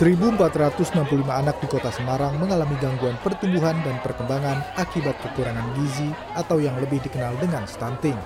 [0.00, 6.72] 1.465 anak di kota Semarang mengalami gangguan pertumbuhan dan perkembangan akibat kekurangan gizi atau yang
[6.80, 8.16] lebih dikenal dengan stunting.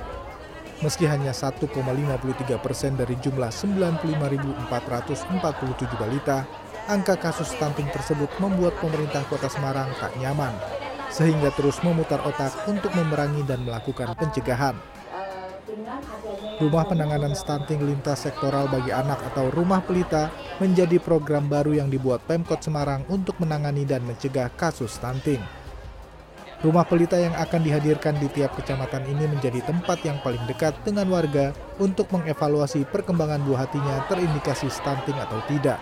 [0.87, 1.74] Meski hanya 1,53
[2.62, 6.46] persen dari jumlah 95.447 balita,
[6.87, 10.54] angka kasus stunting tersebut membuat pemerintah kota Semarang tak nyaman,
[11.11, 14.93] sehingga terus memutar otak untuk memerangi dan melakukan pencegahan.
[16.62, 20.30] Rumah Penanganan Stunting Lintas Sektoral bagi Anak atau Rumah Pelita
[20.62, 25.42] menjadi program baru yang dibuat Pemkot Semarang untuk menangani dan mencegah kasus stunting.
[26.62, 31.10] Rumah pelita yang akan dihadirkan di tiap kecamatan ini menjadi tempat yang paling dekat dengan
[31.12, 35.77] warga untuk mengevaluasi perkembangan buah hatinya terindikasi stunting atau tidak.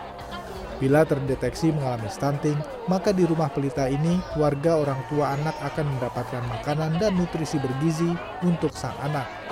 [0.83, 2.59] Bila terdeteksi mengalami stunting,
[2.91, 8.11] maka di rumah pelita ini warga orang tua anak akan mendapatkan makanan dan nutrisi bergizi
[8.43, 9.43] untuk sang anak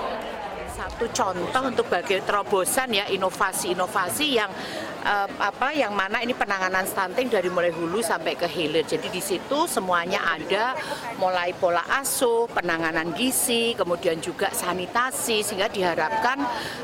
[1.01, 4.53] satu contoh untuk bagi terobosan ya inovasi-inovasi yang
[5.01, 8.85] uh, apa yang mana ini penanganan stunting dari mulai hulu sampai ke hilir.
[8.85, 10.77] Jadi di situ semuanya ada
[11.17, 16.37] mulai pola asuh, penanganan gizi, kemudian juga sanitasi sehingga diharapkan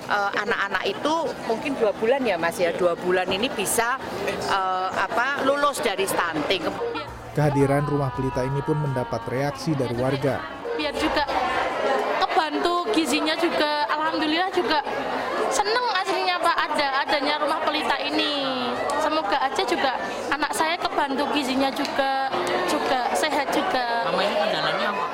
[0.09, 1.13] uh, anak-anak itu
[1.45, 4.01] mungkin dua bulan ya Mas ya dua bulan ini bisa
[4.49, 6.65] uh, apa lulus dari stunting.
[7.37, 10.41] Kehadiran rumah pelita ini pun mendapat reaksi dari warga.
[10.73, 11.36] Biar juga
[12.37, 14.77] kebantu gizinya juga alhamdulillah juga
[15.49, 18.69] seneng aslinya Pak ada adanya rumah pelita ini.
[19.01, 19.97] Semoga aja juga
[20.29, 22.29] anak saya kebantu gizinya juga
[22.69, 24.05] juga sehat juga.
[24.05, 25.05] Sama ini kendalanya apa?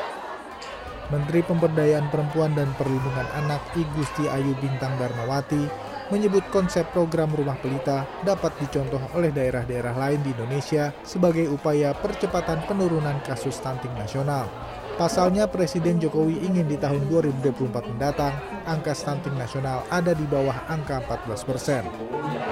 [1.16, 5.64] Menteri Pemberdayaan Perempuan dan Perlindungan Anak I Gusti Ayu Bintang Darmawati
[6.12, 12.68] menyebut konsep program rumah pelita dapat dicontoh oleh daerah-daerah lain di Indonesia sebagai upaya percepatan
[12.68, 14.52] penurunan kasus stunting nasional.
[14.94, 18.30] Pasalnya Presiden Jokowi ingin di tahun 2024 mendatang
[18.62, 21.82] angka stunting nasional ada di bawah angka 14 persen.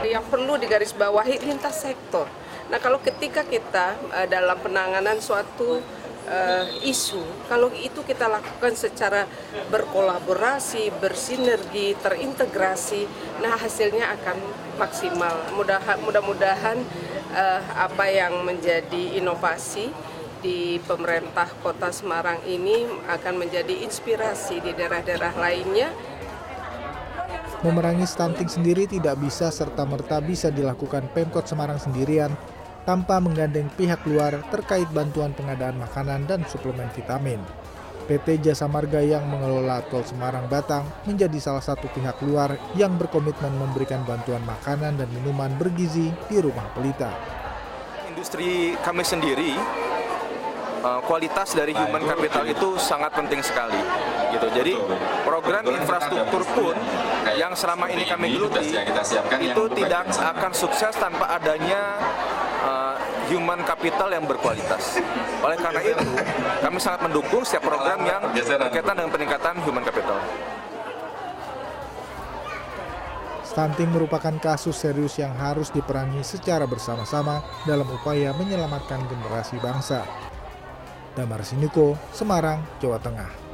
[0.02, 2.26] Yang perlu digarisbawahi lintas sektor.
[2.74, 5.86] Nah kalau ketika kita uh, dalam penanganan suatu
[6.26, 9.30] uh, isu, kalau itu kita lakukan secara
[9.70, 13.06] berkolaborasi, bersinergi, terintegrasi,
[13.46, 14.38] nah hasilnya akan
[14.82, 15.46] maksimal.
[16.02, 16.82] Mudah-mudahan
[17.38, 19.94] uh, apa yang menjadi inovasi
[20.42, 25.90] di pemerintah kota Semarang ini akan menjadi inspirasi di daerah-daerah lainnya.
[27.62, 32.34] Memerangi stunting sendiri tidak bisa serta-merta bisa dilakukan Pemkot Semarang sendirian
[32.90, 37.38] tanpa menggandeng pihak luar terkait bantuan pengadaan makanan dan suplemen vitamin.
[38.10, 43.54] PT Jasa Marga yang mengelola Tol Semarang Batang menjadi salah satu pihak luar yang berkomitmen
[43.62, 47.14] memberikan bantuan makanan dan minuman bergizi di rumah pelita.
[48.10, 49.54] Industri kami sendiri
[50.82, 53.80] uh, kualitas dari human capital itu sangat penting sekali
[54.34, 54.48] gitu.
[54.52, 54.74] Jadi
[55.24, 56.76] program infrastruktur pun
[57.38, 58.74] yang selama ini kami geluti
[59.42, 62.02] itu tidak akan sukses tanpa adanya
[62.66, 62.96] uh,
[63.30, 65.00] human capital yang berkualitas.
[65.40, 66.08] Oleh karena itu,
[66.60, 70.20] kami sangat mendukung setiap program yang berkaitan dengan peningkatan human capital.
[73.52, 80.08] Stunting merupakan kasus serius yang harus diperangi secara bersama-sama dalam upaya menyelamatkan generasi bangsa.
[81.16, 83.51] Damar Sinuko, Semarang, Jawa Tengah.